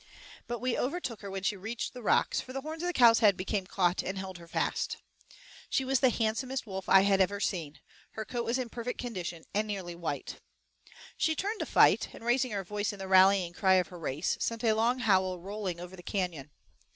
[0.47, 3.19] But we overtook her when she reached the rocks, for the horns of the cow's
[3.19, 4.97] head became caught and held her fast.
[5.69, 7.79] She was the handsomest wolf I had ever seen.
[8.13, 10.41] Her coat was in perfect condition and nearly white.
[11.17, 14.37] She turned to fight, and, raising her voice in the rallying cry of her race,
[14.39, 16.49] sent a long howl rolling over the canyon.